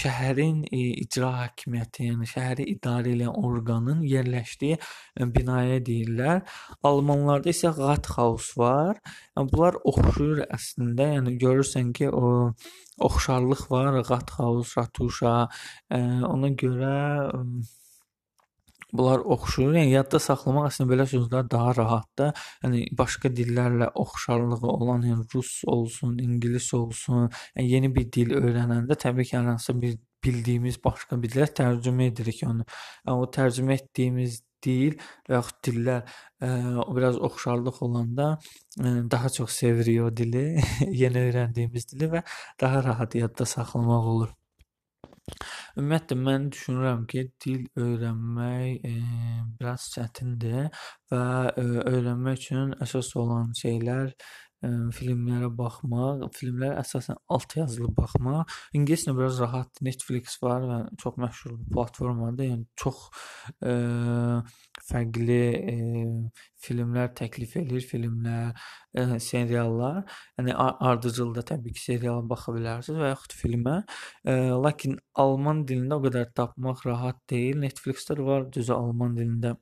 şəhərin 0.00 0.62
ə, 0.68 0.82
icra 1.04 1.30
hakimiyyəti, 1.42 2.08
yəni 2.12 2.28
şəhəri 2.32 2.68
idarə 2.74 3.14
edən 3.16 3.32
orqanın 3.34 4.04
yerləşdiyi 4.08 4.78
ə, 4.78 5.28
binaya 5.34 5.80
deyirlər. 5.88 6.44
Almanlarda 6.88 7.52
isə 7.54 7.74
Rathaus 7.78 8.52
var. 8.60 9.02
Yəni 9.36 9.52
bunlar 9.54 9.80
oxşuyur 9.92 10.44
əslində. 10.46 11.10
Yəni 11.16 11.36
görürsən 11.42 11.92
ki, 11.98 12.10
o 12.12 12.54
oxşarlıq 13.10 13.66
var. 13.72 13.92
Rathaus, 14.10 14.76
Ratuşa. 14.78 15.36
Ə, 15.94 16.02
ona 16.30 16.54
görə 16.64 16.94
ə, 17.32 17.42
Bunlar 18.92 19.20
oxşuyur. 19.34 19.74
Yəni 19.76 19.92
yadda 19.92 20.18
saxlamaq 20.22 20.70
əslində 20.70 20.92
belə 20.94 21.04
sözlər 21.10 21.48
daha 21.52 21.74
rahatdır. 21.76 22.44
Yəni 22.64 22.84
başqa 22.98 23.30
dillərlə 23.36 23.90
oxşarlığı 24.04 24.60
olan, 24.70 25.04
yəni 25.10 25.26
rus 25.34 25.50
olsun, 25.68 26.16
ingilis 26.24 26.72
olsun, 26.74 27.28
yəni 27.56 27.68
yeni 27.74 27.90
bir 27.94 28.08
dil 28.16 28.32
öyrənəndə 28.40 28.96
təbii 29.04 29.28
ki, 29.28 29.36
hər 29.36 29.50
hansı 29.52 29.76
bir 29.82 29.98
bildiyimiz 30.24 30.80
başqa 30.84 31.20
bir 31.22 31.34
dilə 31.34 31.48
tərcümə 31.60 32.08
edirik 32.12 32.42
onu. 32.48 32.64
Yəni 33.06 33.24
o 33.24 33.28
tərcümə 33.36 33.76
etdiyimiz 33.78 34.40
dil 34.64 34.96
və 35.28 35.36
yaxud 35.36 35.60
dillər 35.68 36.02
ə, 36.42 36.48
o 36.82 36.88
biraz 36.96 37.20
oxşarlıq 37.28 37.82
olanda 37.86 38.32
ə, 38.80 38.94
daha 39.12 39.30
çox 39.36 39.60
sevirik 39.62 40.02
o 40.06 40.10
dili, 40.22 40.46
yeni 41.02 41.28
öyrəndiyimiz 41.28 41.90
dili 41.92 42.10
və 42.16 42.24
daha 42.60 42.82
rahat 42.88 43.14
yadda 43.20 43.46
saxlamaq 43.46 44.12
olur. 44.16 44.34
Ümumiyyətlə 45.78 46.18
mən 46.24 46.48
düşünürəm 46.54 47.06
ki, 47.10 47.24
dil 47.44 47.64
öyrənmək 47.78 48.88
e, 48.88 48.94
biraz 49.60 49.88
çətindir 49.94 50.68
və 51.12 51.22
e, 51.52 51.66
öyrənmək 51.92 52.42
üçün 52.42 52.76
əsas 52.84 53.14
olan 53.20 53.52
şeylər 53.58 54.12
ə, 54.12 54.70
filmlərə 54.94 55.50
baxmaq, 55.58 56.24
filmlərə 56.36 56.78
əsasən 56.82 57.20
altyazılı 57.34 57.92
baxmaq. 57.98 58.56
İngilis 58.78 59.06
dilində 59.06 59.18
biraz 59.20 59.40
rahatdır. 59.44 59.84
Netflix 59.88 60.38
var 60.42 60.66
və 60.70 60.80
çox 61.02 61.20
məşhur 61.22 61.54
bir 61.58 61.74
platformadır. 61.76 62.50
Yəni 62.52 62.66
çox 62.82 63.04
ə, 63.62 63.76
fərqli 64.88 65.38
ə, 65.56 65.74
filmlər 66.64 67.12
təklif 67.18 67.54
edir, 67.60 67.84
filmlər, 67.90 68.52
ə, 68.98 69.06
seriallar. 69.22 70.02
Yəni 70.38 70.54
ardıcılda 70.58 71.44
təbii 71.52 71.76
ki, 71.76 71.84
seriala 71.84 72.24
baxa 72.32 72.54
bilərsiniz 72.56 73.00
və 73.02 73.12
yaxud 73.12 73.36
filmə. 73.38 73.78
Ə, 74.24 74.36
lakin 74.66 74.98
alman 75.24 75.64
dilində 75.68 75.98
o 75.98 76.04
qədər 76.06 76.30
tapmaq 76.38 76.84
rahat 76.88 77.20
deyil. 77.30 77.60
Netflixdə 77.64 78.18
var 78.22 78.48
düzü 78.54 78.74
alman 78.76 79.18
dilində 79.18 79.56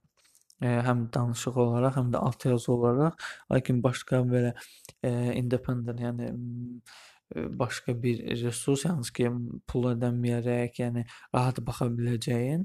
ə, 0.60 0.76
həm 0.86 1.08
danışıq 1.16 1.58
olaraq, 1.66 1.98
həm 2.00 2.14
də 2.14 2.22
altyazı 2.30 2.72
olaraq, 2.76 3.28
lakin 3.52 3.82
başqa 3.84 4.22
belə 4.30 4.54
ə, 4.54 5.12
independent, 5.36 6.00
yəni 6.06 6.32
başqa 7.34 8.02
bir 8.02 8.20
resurs, 8.42 8.84
yalnız 8.86 9.10
ki, 9.10 9.30
pul 9.66 9.88
ödəməyərək, 9.90 10.78
yəni 10.78 11.02
rahat 11.34 11.58
baxa 11.66 11.88
biləcəyin 11.90 12.62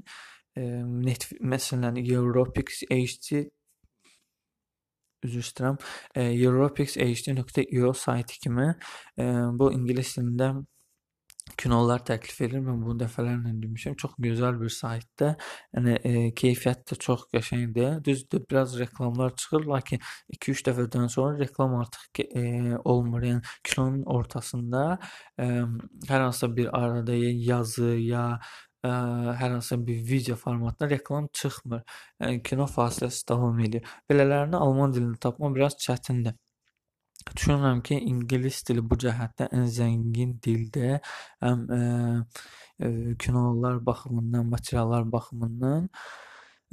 ə, 0.56 0.66
net 1.08 1.28
məsələn 1.40 2.00
Europix 2.02 2.82
HD 2.90 3.44
üzr 5.22 5.38
istəyirəm. 5.38 5.78
Europix 6.18 6.96
HD.io 6.98 7.92
saytı 7.94 8.40
kimi 8.42 8.72
ə, 8.72 9.26
bu 9.58 9.70
ingilis 9.74 10.16
dilində 10.16 10.54
kinolar 11.58 12.02
təklif 12.06 12.40
edir. 12.46 12.62
Mən 12.64 12.80
bunu 12.82 12.96
dəfələrlə 13.02 13.52
demişəm. 13.62 13.96
Çox 14.00 14.14
gözəl 14.24 14.58
bir 14.60 14.72
saytdır. 14.72 15.34
Yəni 15.76 15.94
e, 16.08 16.12
keyfiyyət 16.38 16.84
də 16.90 16.98
çox 17.06 17.26
qəşəngdir. 17.34 17.98
Düzdür, 18.06 18.44
biraz 18.50 18.78
reklamlar 18.80 19.34
çıxır, 19.36 19.66
lakin 19.70 20.02
2-3 20.38 20.64
dəfədən 20.70 21.08
sonra 21.12 21.38
reklam 21.40 21.76
artıq 21.80 22.24
e, 22.24 22.44
olmur. 22.94 23.26
Yəni 23.28 23.54
kinonun 23.68 24.02
ortasında 24.16 24.84
e, 25.38 25.48
hər 26.10 26.26
hansısa 26.26 26.52
bir 26.56 26.72
arada 26.78 27.14
ya 27.14 27.32
yazı 27.52 27.94
ya 28.00 28.26
ə, 28.84 28.92
hər 29.40 29.56
hansı 29.56 29.78
bir 29.86 29.98
video 30.10 30.36
formatında 30.36 30.90
reklam 30.90 31.28
çıxmır. 31.40 31.82
Yəni 32.20 32.42
kino 32.48 32.66
fasiləsiz 32.70 33.26
davam 33.28 33.60
edir. 33.66 33.86
Belələrini 34.10 34.58
alman 34.58 34.94
dilində 34.96 35.20
tapmaq 35.26 35.54
biraz 35.58 35.78
çətindir. 35.86 36.38
Düşünürəm 37.30 37.82
ki, 37.86 38.00
ingilis 38.12 38.62
dili 38.68 38.82
bu 38.90 38.98
cəhətdən 39.04 39.52
ən 39.58 39.68
zəngin 39.76 40.34
dildir. 40.42 40.98
Həm 41.44 41.64
ə, 41.78 41.82
ə, 42.82 42.90
kinolar 43.22 43.78
baxımından, 43.86 44.50
materiallar 44.56 45.06
baxımından 45.12 45.88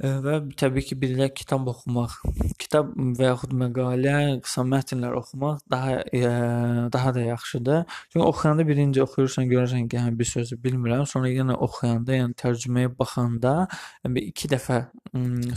və 0.00 0.36
təbii 0.56 0.84
ki, 0.88 0.96
bir 1.00 1.12
də 1.18 1.26
kitab 1.36 1.66
oxumaq, 1.68 2.14
kitab 2.60 2.94
və 3.18 3.26
yaxud 3.26 3.52
məqalə, 3.60 4.14
qısa 4.44 4.64
mətnlər 4.64 5.16
oxumaq 5.18 5.60
daha 5.70 5.98
e, 6.16 6.22
daha 6.92 7.14
da 7.14 7.24
yaxşıdır. 7.26 7.84
Çünki 8.12 8.24
oxuyanda 8.24 8.66
birinci 8.68 9.02
oxuyursan, 9.04 9.44
görürsən 9.52 9.88
ki, 9.92 10.00
hə 10.00 10.14
bir 10.18 10.30
sözü 10.30 10.56
bilmirəm, 10.64 11.04
sonra 11.10 11.28
yenə 11.28 11.58
oxuyanda, 11.68 12.16
yəni 12.16 12.36
tərcüməyə 12.40 12.94
baxanda, 12.96 13.54
yəni 14.06 14.24
iki 14.32 14.48
dəfə 14.48 14.80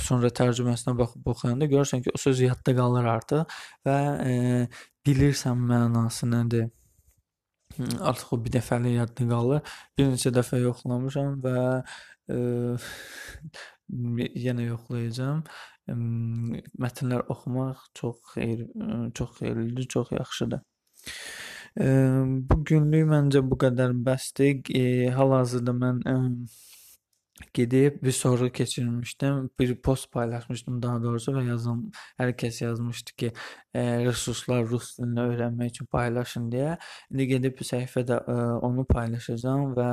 sonra 0.04 0.32
tərcüməsinə 0.42 0.98
baxıb 1.00 1.34
oxuyanda 1.36 1.70
görürsən 1.72 2.04
ki, 2.04 2.12
o 2.16 2.20
söz 2.20 2.44
yadda 2.44 2.76
qalır 2.76 3.12
artıq 3.16 3.60
və 3.88 4.00
e, 4.28 4.34
bilirsən 5.08 5.68
mənası 5.72 6.28
nədir. 6.32 6.72
Artıq 7.80 8.36
o 8.36 8.38
bir 8.44 8.54
dəfəlik 8.60 9.00
yadda 9.00 9.28
qalır. 9.30 9.78
Bir 9.98 10.12
neçə 10.12 10.34
dəfə 10.36 10.60
yoxlamışam 10.62 11.40
və 11.42 11.56
e, 12.30 12.38
yenə 13.90 14.68
yoxlayacağam. 14.70 15.44
Mətnlər 16.80 17.26
oxumaq 17.30 17.88
çox 18.00 18.20
xeyir, 18.34 18.68
çox 19.14 19.40
xeyirlidir, 19.40 19.88
çox 19.88 20.12
yaxşıdır. 20.12 20.62
Bu 21.78 22.60
günlük 22.70 23.08
məncə 23.10 23.42
bu 23.50 23.58
qədər 23.66 23.98
bəsdir. 24.06 24.62
Hal-hazırda 25.18 25.74
mən 25.74 26.06
gedib 27.54 28.04
bir 28.04 28.12
soru 28.12 28.52
keçirmişdim. 28.52 29.50
Bir 29.60 29.76
post 29.82 30.12
paylaşmışdım 30.12 30.82
daha 30.82 31.02
doğrusu 31.04 31.34
və 31.36 31.44
yazım 31.48 31.92
hər 32.22 32.32
kəs 32.40 32.64
yazmışdı 32.64 33.12
ki, 33.18 33.32
resurslar 33.76 34.64
rus 34.70 34.98
dilini 34.98 35.20
öyrənmək 35.20 35.74
üçün 35.74 35.90
paylaşın 35.92 36.50
deyə. 36.54 36.78
İndi 37.12 37.28
gedib 37.34 37.60
səhifədə 37.60 38.22
onu 38.64 38.86
paylaşacağam 38.86 39.74
və 39.76 39.90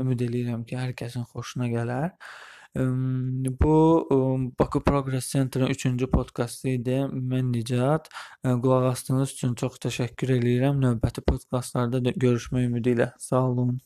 ümid 0.00 0.24
eləyirəm 0.26 0.64
ki, 0.64 0.80
hər 0.80 0.96
kəsin 0.96 1.28
xoşuna 1.28 1.68
gələr. 1.70 2.16
Bu 2.76 4.08
Baku 4.58 4.80
Progress 4.84 5.32
Center-ın 5.32 5.66
3-cü 5.66 6.06
podkastı 6.10 6.68
idi. 6.68 6.98
Mən 7.10 7.52
Nicat. 7.52 8.08
Qulaq 8.44 8.86
asdığınız 8.92 9.32
üçün 9.32 9.54
çox 9.54 9.78
təşəkkür 9.82 10.36
eləyirəm. 10.38 10.78
Növbəti 10.84 11.24
podkastlarda 11.26 11.98
görüşmək 12.10 12.70
ümidi 12.70 12.94
ilə. 12.94 13.12
Sağ 13.18 13.42
olun. 13.50 13.80